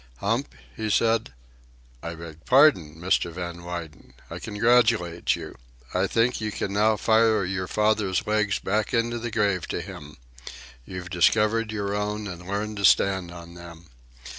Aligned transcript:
"Hump," 0.17 0.55
he 0.75 0.89
said, 0.89 1.31
"I 2.01 2.15
beg 2.15 2.43
pardon, 2.45 2.95
Mr. 2.95 3.31
Van 3.31 3.63
Weyden, 3.63 4.15
I 4.31 4.39
congratulate 4.39 5.35
you. 5.35 5.53
I 5.93 6.07
think 6.07 6.41
you 6.41 6.51
can 6.51 6.73
now 6.73 6.97
fire 6.97 7.45
your 7.45 7.67
father's 7.67 8.25
legs 8.25 8.57
back 8.57 8.95
into 8.95 9.19
the 9.19 9.29
grave 9.29 9.67
to 9.67 9.79
him. 9.79 10.17
You've 10.85 11.11
discovered 11.11 11.71
your 11.71 11.93
own 11.93 12.25
and 12.27 12.47
learned 12.47 12.77
to 12.77 12.85
stand 12.85 13.29
on 13.29 13.53
them. 13.53 13.91